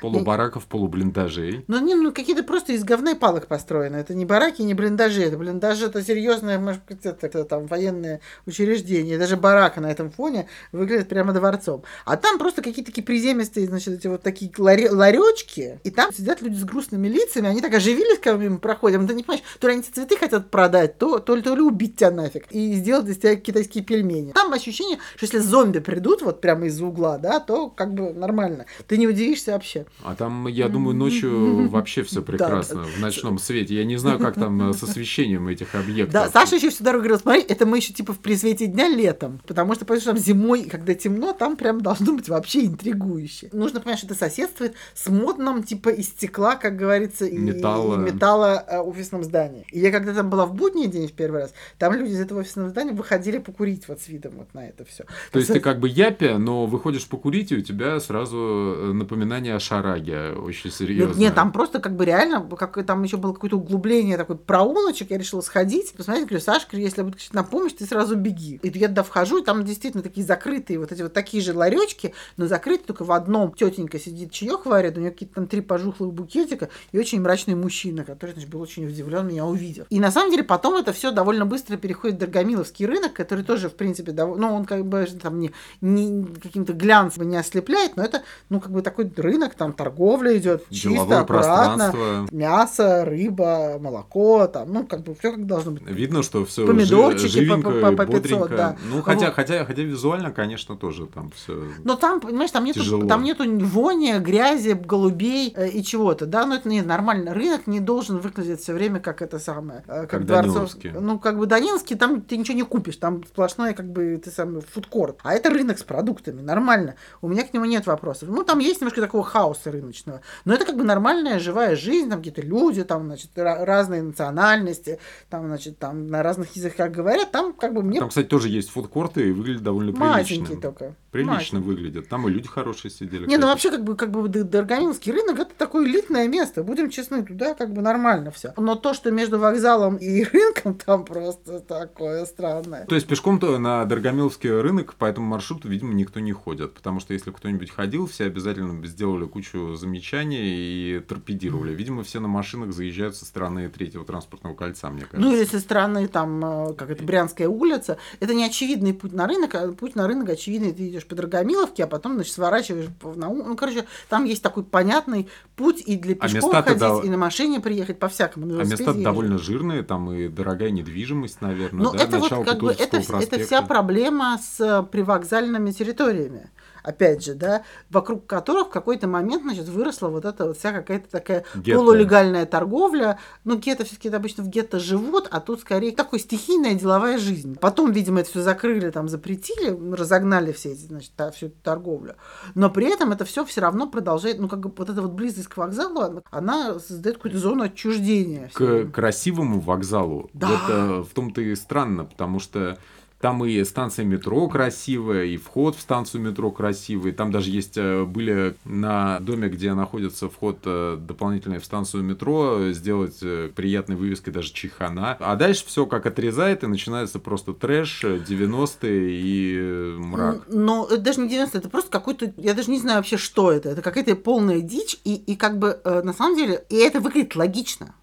[0.00, 1.64] Полубараков, полублиндажей.
[1.68, 3.96] Но они ну, какие-то просто из говна и палок построены.
[3.96, 5.22] Это не бараки, не блиндажи.
[5.22, 9.18] Это блиндажи, это серьезное, может быть, это, это там военное учреждение.
[9.18, 11.84] Даже барака на этом фоне выглядит прямо дворцом.
[12.04, 15.80] А там просто какие-то такие приземистые, значит, эти вот такие ларе- ларечки.
[15.84, 17.48] И там сидят люди с грустными лицами.
[17.48, 19.06] Они так оживились, когда мы проходим.
[19.06, 21.96] Ты не понимаешь, то ли они цветы хотят продать, то, то, ли, то ли убить
[21.96, 22.46] тебя нафиг.
[22.50, 24.32] И сделать из тебя китайские пельмени.
[24.32, 28.66] Там ощущение, что если зомби придут вот прямо из угла, да, то как бы нормально.
[28.86, 29.86] Ты не удивишься вообще.
[30.02, 33.74] А там, я думаю, ночью вообще все прекрасно в ночном свете.
[33.74, 36.12] Я не знаю, как там э, с освещением этих объектов.
[36.12, 38.88] Да, Саша еще всю дорогу говорил, смотри, это мы еще типа в при свете дня
[38.88, 43.48] летом, потому что, что там зимой, когда темно, там прям должно быть вообще интригующе.
[43.52, 47.94] Нужно понимать, что это соседствует с модным типа из стекла, как говорится, и Металла.
[47.94, 49.66] и металла э, офисном здании.
[49.72, 52.40] И я когда там была в будний день в первый раз, там люди из этого
[52.40, 55.04] офисного здания выходили покурить вот с видом вот на это все.
[55.32, 59.56] То есть ты как бы япи, но выходишь покурить, и у тебя сразу э, напоминание
[59.56, 61.12] о шараге очень серьезно.
[61.12, 65.10] Нет, нет, там просто как бы реально, как там еще было какое-то углубление, такой проулочек,
[65.10, 68.60] я решила сходить, посмотреть, говорю, Сашка, если я буду кричать на помощь, ты сразу беги.
[68.62, 72.14] И я туда вхожу, и там действительно такие закрытые, вот эти вот такие же ларечки,
[72.36, 73.52] но закрыты только в одном.
[73.52, 78.04] Тетенька сидит, чаек варит, у нее какие-то там три пожухлых букетика, и очень мрачный мужчина,
[78.04, 79.86] который, значит, был очень удивлен меня увидев.
[79.90, 83.68] И на самом деле потом это все довольно быстро переходит в Доргомиловский рынок, который тоже,
[83.68, 85.50] в принципе, дов- ну, он как бы там не,
[85.80, 90.64] не каким-то глянцем не ослепляет, но это, ну, как бы такой рынок, там торговля идет,
[90.70, 92.26] чисто, аккуратно.
[92.30, 95.82] Мясо, рыба, молоко, там, ну, как бы все как должно быть.
[95.86, 98.56] Видно, что все Помидорчики живенько, по- по- по 500, бодренько.
[98.56, 98.76] да.
[98.90, 99.34] Ну, хотя, Вот.
[99.34, 101.62] хотя, хотя визуально, конечно, тоже там все.
[101.84, 103.06] Но там, понимаешь, там нету, Тяжело.
[103.06, 107.34] там нету вони, грязи, голубей э, и чего-то, да, но это не нормально.
[107.34, 110.52] Рынок не должен выглядеть все время как это самое, э, как, Как дворцов.
[110.54, 110.90] Даниловский.
[110.90, 114.62] Ну, как бы Даниловский, там ты ничего не купишь, там сплошной, как бы, ты самый
[114.62, 115.18] фудкорт.
[115.22, 116.94] А это рынок с продуктами, нормально.
[117.22, 118.28] У меня к нему нет вопросов.
[118.28, 122.18] Ну, там есть немножко такого хаоса рыночного, но это как бы нормальная живая жизнь, там
[122.20, 124.98] какие-то люди, там, значит, разные национальности,
[125.30, 128.70] там, значит, там на разных языках говорят, там как бы мне Там, кстати, тоже есть
[128.70, 130.60] фудкорты и выглядят довольно прилично.
[130.60, 130.94] только.
[131.10, 131.58] Прилично Маленький.
[131.82, 132.08] выглядят.
[132.08, 133.26] Там и люди хорошие сидели.
[133.26, 136.90] Не, ну вообще, как бы, как бы Д- Дорогомиловский рынок это такое элитное место, будем
[136.90, 138.52] честны, туда как бы нормально все.
[138.58, 142.84] Но то, что между вокзалом и рынком, там просто такое странное.
[142.86, 146.74] То есть пешком-то на Дорогомиловский рынок по этому маршруту, видимо, никто не ходит.
[146.74, 151.74] Потому что если кто-нибудь ходил, все обязательно сделали кучу замечаний и торпедировали.
[151.74, 155.20] Видимо, все на машинах заезжают со стороны третьего транспортного кольца, мне кажется.
[155.20, 157.98] Ну или со стороны там, э, как это, Брянская улица.
[158.20, 160.72] Это не очевидный путь на рынок, а путь на рынок очевидный.
[160.72, 165.28] Ты идешь по Драгомиловке, а потом, значит, сворачиваешь на Ну, короче, там есть такой понятный
[165.56, 168.58] путь и для А пешком места ходить, тогда- и на машине приехать, по-всякому.
[168.58, 172.04] А места довольно жирные, там и дорогая недвижимость, наверное, Ну, да?
[172.04, 176.50] это вот Начало как бы, это, это вся проблема с э, привокзальными территориями.
[176.88, 181.10] Опять же, да, вокруг которых в какой-то момент, значит, выросла вот эта вот вся какая-то
[181.10, 181.78] такая Гетто.
[181.78, 183.18] полулегальная торговля.
[183.44, 187.58] Ну, гетто все-таки обычно в гетто живут, а тут скорее такой стихийная деловая жизнь.
[187.60, 192.14] Потом, видимо, это все закрыли, там запретили, разогнали все эти, значит, всю эту торговлю.
[192.54, 195.48] Но при этом это все все равно продолжает, ну, как бы вот эта вот близость
[195.48, 198.50] к вокзалу, она- создает какую-то зону отчуждения.
[198.54, 200.30] К красивому вокзалу.
[200.32, 200.46] Да.
[200.48, 202.78] Вот э, в том-то и странно, потому что
[203.20, 207.12] там и станция метро красивая, и вход в станцию метро красивый.
[207.12, 212.58] Там даже есть э, были на доме, где находится вход э, дополнительный в станцию метро,
[212.58, 213.18] э, сделать
[213.54, 215.16] приятной вывеской даже чехана.
[215.18, 220.44] А дальше все как отрезает, и начинается просто трэш, э, 90-е и мрак.
[220.48, 223.70] Но это даже не 90, это просто какой-то, я даже не знаю вообще, что это.
[223.70, 227.94] Это какая-то полная дичь, и, и как бы на самом деле, и это выглядит логично.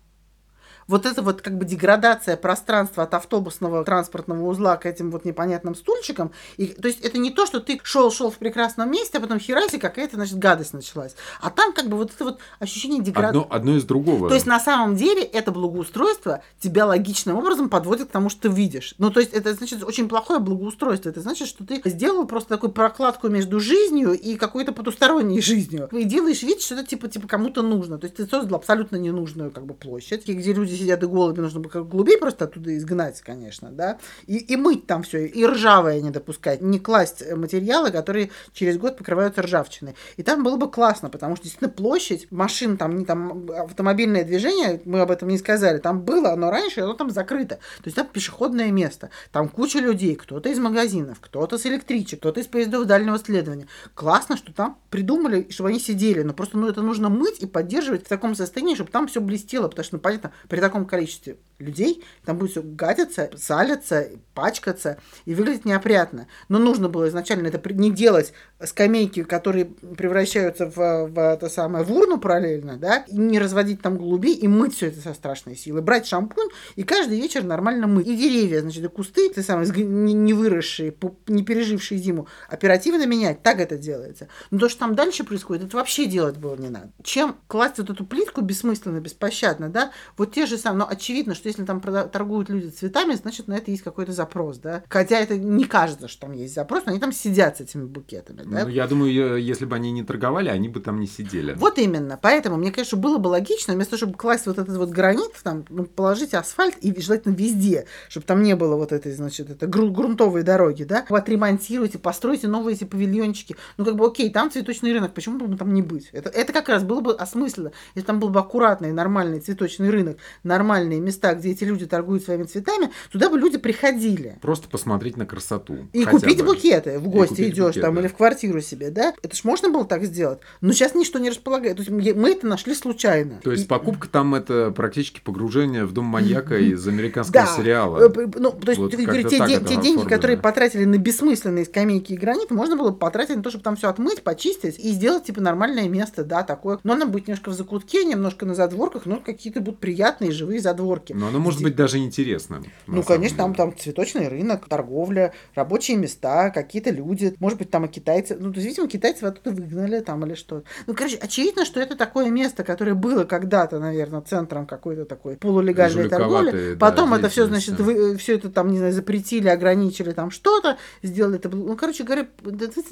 [0.88, 5.76] Вот это вот как бы деградация пространства от автобусного транспортного узла к этим вот непонятным
[5.76, 6.32] стульчикам.
[6.58, 9.78] И, то есть это не то, что ты шел-шел в прекрасном месте, а потом хераси
[9.78, 11.16] какая-то, значит, гадость началась.
[11.42, 13.46] А там как бы вот это вот ощущение деградации.
[13.46, 14.30] Одно, одно из другого.
[14.30, 18.50] То есть на самом деле это благоустройство тебя логичным образом подводит к тому, что ты
[18.50, 18.94] видишь.
[18.98, 21.10] Ну, то есть это значит очень плохое благоустройство.
[21.10, 25.90] Это значит, что ты сделал просто такую прокладку между жизнью и какой-то потусторонней жизнью.
[25.92, 27.98] И делаешь вид, что это типа, типа кому-то нужно.
[27.98, 31.60] То есть ты создал абсолютно ненужную как бы площадь, где люди сидят и голуби, нужно
[31.60, 34.00] бы как голубей просто оттуда изгнать, конечно, да.
[34.28, 38.98] И, и мыть там все, и ржавое не допускать, не класть материалы, которые через год
[38.98, 39.96] покрываются ржавчиной.
[40.18, 44.82] И там было бы классно, потому что действительно площадь, машин там, не там автомобильное движение,
[44.86, 47.56] мы об этом не сказали, там было, но раньше оно там закрыто.
[47.56, 52.40] То есть там пешеходное место, там куча людей, кто-то из магазинов, кто-то с электричек, кто-то
[52.40, 53.68] из поездов дальнего следования.
[53.94, 58.06] Классно, что там придумали, чтобы они сидели, но просто ну, это нужно мыть и поддерживать
[58.06, 62.04] в таком состоянии, чтобы там все блестело, потому что, ну, понятно, при таком количестве людей
[62.26, 66.28] там будет все гадиться, салиться, пачкаться и выглядеть неопрятно.
[66.50, 71.92] Но нужно было изначально это не делать скамейки, которые превращаются в, в это самое в
[71.92, 75.82] урну параллельно, да, и не разводить там голубей и мыть все это со страшной силой.
[75.82, 78.08] Брать шампунь и каждый вечер нормально мыть.
[78.08, 80.94] И деревья, значит, и кусты, те самые не, выросшие,
[81.28, 83.42] не пережившие зиму, оперативно менять.
[83.44, 84.28] Так это делается.
[84.52, 86.92] Но то, что там дальше происходит, это вообще делать было не надо.
[87.04, 91.48] Чем класть вот эту плитку бессмысленно, беспощадно, да, вот те же самые, но очевидно, что
[91.48, 94.84] если там торгуют люди цветами, значит, на это есть какой-то запрос, да.
[94.90, 98.44] Хотя это не кажется, что там есть запрос, но они там сидят с этими букетами,
[98.46, 98.64] да.
[98.64, 101.54] Ну, я думаю, если бы они не торговали, они бы там не сидели.
[101.54, 102.20] Вот именно.
[102.22, 105.66] Поэтому, мне, конечно, было бы логично, вместо того, чтобы класть вот этот вот гранит, там,
[105.70, 109.92] ну, положить асфальт и желательно везде, чтобы там не было вот этой, значит, это гру-
[109.92, 113.56] грунтовой дороги, да, отремонтируйте, постройте новые эти павильончики.
[113.78, 116.10] Ну, как бы, окей, там цветочный рынок, почему бы там не быть?
[116.12, 117.72] Это, это как раз было бы осмысленно.
[117.96, 122.44] Если там был бы аккуратный, нормальный цветочный рынок, нормальные места, где эти люди торгуют своими
[122.44, 124.38] цветами, туда бы люди приходили.
[124.42, 125.88] Просто посмотреть на красоту.
[125.94, 126.54] И купить бы.
[126.54, 127.00] букеты.
[127.00, 128.02] В гости идешь букет, там да.
[128.02, 129.14] или в квартиру себе, да?
[129.22, 130.40] Это ж можно было так сделать.
[130.62, 131.78] Но сейчас ничто не располагает.
[131.78, 133.40] То есть мы это нашли случайно.
[133.44, 138.08] То есть И- покупка там это практически погружение в дом маньяка из американского сериала.
[138.08, 142.92] Э, Ну, то есть, те, деньги, которые потратили на бессмысленные скамейки и гранит, можно было
[142.92, 146.44] бы потратить на то, чтобы там все отмыть, почистить и сделать, типа, нормальное место, да,
[146.44, 146.80] такое.
[146.84, 151.14] Но оно будет немножко в закутке, немножко на задворках, но какие-то будут приятные живые задворки.
[151.14, 152.64] Но оно может Здесь- быть даже интересным.
[152.88, 153.72] Ну, конечно, там, деле.
[153.72, 158.38] там цветочный рынок, торговля, рабочие места, какие-то люди, может быть, там и китайцы.
[158.40, 160.64] Ну, то есть, видимо, китайцев оттуда выгнали там или что.
[160.88, 166.10] Ну, короче, очевидно, что это такое место, которое было когда-то, наверное, центром какой-то такой полулегальной
[166.10, 166.74] торговли.
[166.74, 170.78] да, Потом это все, значит, вы, все это там, не знаю, запретили, ограничили там что-то,
[171.02, 171.50] сделали это.
[171.50, 172.28] Ну, короче говоря,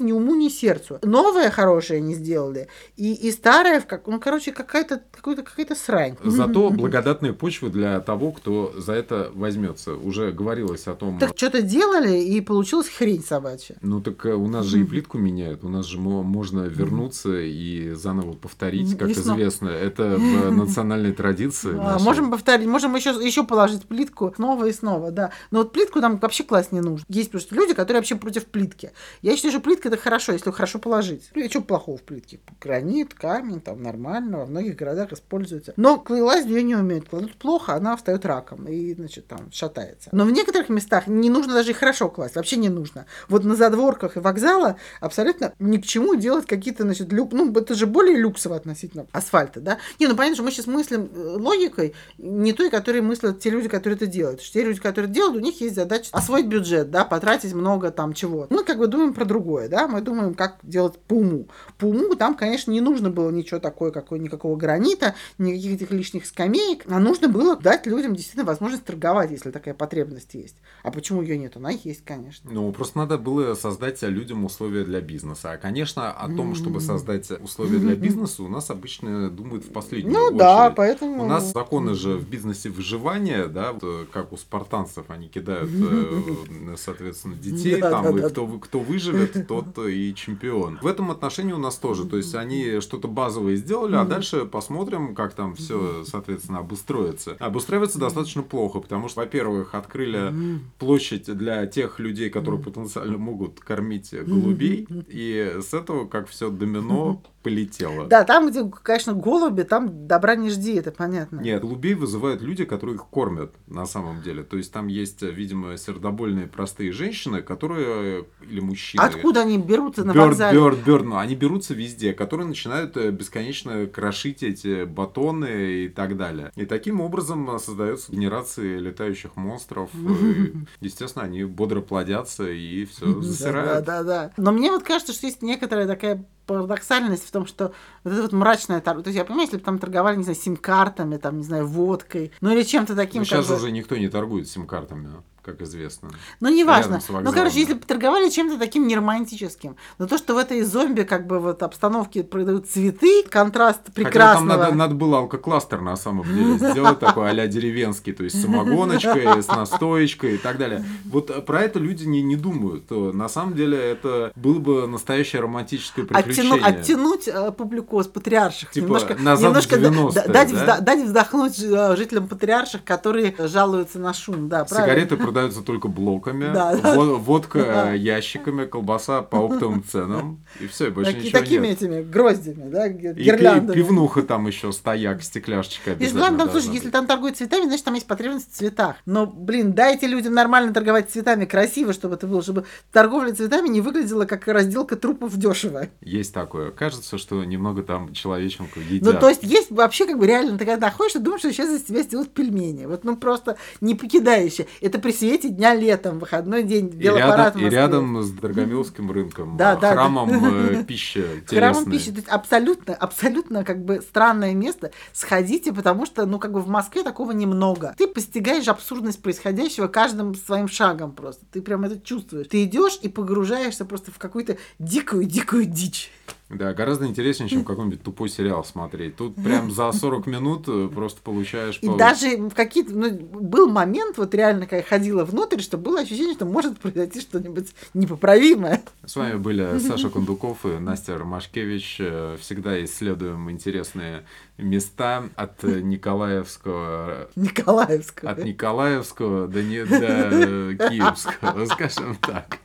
[0.00, 0.98] ни уму, ни сердцу.
[1.02, 2.68] Новое хорошее не сделали.
[2.96, 6.16] И, и старое, в как, ну, короче, какая-то какая-то какая-то срань.
[6.24, 9.94] Зато благодатная почва для того, кто за это возьмется.
[9.94, 11.18] Уже говорилось о том.
[11.18, 13.76] Так что-то делали, и получилась хрень собачья.
[13.82, 17.40] Ну так э, у нас же и плитку меняют, у нас же мо- можно вернуться
[17.40, 19.68] и заново повторить, как известно.
[19.68, 21.76] Это в национальной традиции.
[21.78, 25.30] А, можем повторить, можем еще, еще положить плитку снова и снова, да.
[25.50, 27.04] Но вот плитку там вообще класть не нужно.
[27.08, 28.92] Есть просто люди, которые вообще против плитки.
[29.22, 31.30] Я считаю, что плитка это хорошо, если хорошо положить.
[31.34, 32.40] Ну, и что плохого в плитке?
[32.60, 35.72] Гранит, камень, там нормально, во многих городах используется.
[35.76, 37.08] Но класть ее не умеют.
[37.24, 40.10] Кладут плохо, она встает раком и, значит, там шатается.
[40.12, 43.06] Но в некоторых местах не нужно даже и хорошо класть, вообще не нужно.
[43.28, 47.32] Вот на задворках и вокзала абсолютно ни к чему делать какие-то, значит, люк...
[47.32, 49.78] ну, это же более люксово относительно асфальта, да?
[49.98, 53.68] Не, ну, понятно, что мы сейчас мыслим э, логикой, не той, которой мыслят те люди,
[53.68, 54.42] которые это делают.
[54.42, 57.90] Что те люди, которые это делают, у них есть задача освоить бюджет, да, потратить много
[57.90, 58.46] там чего.
[58.50, 61.48] Мы как бы думаем про другое, да, мы думаем, как делать по уму.
[61.78, 66.26] По уму там, конечно, не нужно было ничего такое, какой, никакого гранита, никаких этих лишних
[66.26, 70.56] скамеек, а нужно было дать людям действительно возможность торговать, если такая потребность есть.
[70.82, 71.56] А почему ее нет?
[71.56, 72.50] Она есть, конечно.
[72.50, 75.52] Ну, просто надо было создать людям условия для бизнеса.
[75.52, 80.12] А, конечно, о том, чтобы создать условия для бизнеса, у нас обычно думают в последнюю
[80.12, 80.38] ну, очередь.
[80.38, 81.24] да, поэтому...
[81.24, 85.70] У нас законы же в бизнесе выживания, да, вот, э, как у спартанцев, они кидают,
[85.72, 88.30] э, соответственно, детей, Да, там, да, и да.
[88.30, 90.78] кто, кто выживет, тот и чемпион.
[90.80, 95.14] В этом отношении у нас тоже, то есть они что-то базовое сделали, а дальше посмотрим,
[95.14, 96.58] как там все, соответственно,
[96.94, 97.36] обустроится.
[97.38, 104.12] Обустраивается достаточно плохо, потому что, во-первых, открыли площадь для тех людей, которые потенциально могут кормить
[104.12, 108.06] голубей, и с этого как все домино полетело.
[108.06, 111.40] Да, там, где, конечно, голуби, там добра не жди, это понятно.
[111.40, 114.42] Нет, голубей вызывают люди, которые их кормят на самом деле.
[114.42, 119.02] То есть там есть, видимо, сердобольные простые женщины, которые или мужчины.
[119.02, 120.58] Откуда они берутся на Бёрд, вокзале?
[120.58, 126.16] бёрд, бёрд, ну, они берутся везде, которые начинают э, бесконечно крошить эти батоны и так
[126.16, 126.50] далее.
[126.56, 129.88] И таким образом э, создаются генерации летающих монстров.
[130.80, 133.86] Естественно, они бодро плодятся и все засирают.
[133.86, 134.32] да, да, да.
[134.36, 137.72] Но мне вот кажется, что есть некоторая такая парадоксальность в том, что
[138.04, 139.04] вот это вот мрачная торговля.
[139.04, 142.32] То есть я понимаю, если бы там торговали, не знаю, сим-картами, там, не знаю, водкой,
[142.42, 143.22] ну или чем-то таким.
[143.22, 145.08] Ну, сейчас бы- уже никто не торгует сим-картами,
[145.44, 146.10] как известно.
[146.40, 147.00] Ну, неважно.
[147.08, 149.76] Ну, короче, если бы торговали чем-то таким неромантическим.
[149.98, 154.48] Но то, что в этой зомби, как бы, вот обстановке продают цветы, контраст Хотя прекрасного.
[154.50, 158.42] там надо, надо было алкокластер на самом деле сделать такой а-ля деревенский, то есть с
[158.42, 160.84] самогоночкой, с настоечкой и так далее.
[161.04, 162.88] Вот э, про это люди не, не думают.
[162.88, 166.60] То На самом деле это было бы настоящее романтическое Оттяну- приключение.
[166.64, 168.70] оттянуть э, публику с патриарших.
[168.70, 170.56] Типа немножко, назад в немножко да- 90-е, да- дать, да?
[170.64, 174.48] взда- дать вздохнуть э, жителям патриарших, которые жалуются на шум.
[174.48, 174.92] Да, правильно.
[174.94, 176.94] Сигареты продаются только блоками, Да, да.
[176.94, 177.92] во- водка Да.
[177.92, 181.82] ящиками, колбаса по оптовым ценам, и все, больше Таки- ничего такими нет.
[181.82, 183.74] этими гроздями, да, ги- И гирляндами.
[183.76, 186.92] пивнуха там еще, стояк, стекляшечка Если, обязательно ладно, там, слушай, если быть.
[186.92, 188.96] там торгуют цветами, значит, там есть потребность в цветах.
[189.06, 193.80] Но, блин, дайте людям нормально торговать цветами, красиво, чтобы это было, чтобы торговля цветами не
[193.80, 195.88] выглядела как разделка трупов дешево.
[196.00, 196.70] Есть такое.
[196.70, 199.14] Кажется, что немного там человеченку едят.
[199.14, 201.70] Ну, то есть, есть вообще, как бы, реально, ты когда ходишь, ты думаешь, что сейчас
[201.70, 202.86] из тебя сделают пельмени.
[202.86, 204.66] Вот, ну, просто не покидающие.
[204.80, 209.74] Это при свете дня летом, выходной день, в и рядом с Драгомилским рынком, Да, а,
[209.76, 209.92] да, да.
[209.92, 212.10] храмом э, пищи Храмом пищи.
[212.10, 214.92] То есть абсолютно, абсолютно как бы странное место.
[215.12, 217.94] Сходите, потому что, ну, как бы в Москве такого немного.
[217.96, 221.44] Ты постигаешь абсурдность происходящего каждым своим шагом просто.
[221.50, 222.48] Ты прям это чувствуешь.
[222.48, 226.10] Ты идешь и погружаешься просто в какую-то дикую-дикую дичь.
[226.56, 229.16] Да, гораздо интереснее, чем какой-нибудь тупой сериал смотреть.
[229.16, 231.78] Тут прям за 40 минут э, просто получаешь...
[231.82, 232.94] И даже в какие-то...
[232.94, 237.20] Ну, был момент, вот реально, когда я ходила внутрь, что было ощущение, что может произойти
[237.20, 238.82] что-нибудь непоправимое.
[239.04, 241.96] С вами были Саша Кондуков и Настя Ромашкевич.
[242.00, 244.24] Э, Всегда исследуем интересные
[244.58, 248.30] места от э, Николаевского Николаевского.
[248.30, 252.58] от Николаевского до, не, до Киевского, скажем так.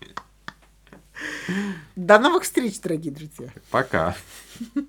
[1.95, 3.49] До новых встреч, дорогие друзья.
[3.71, 4.15] Пока.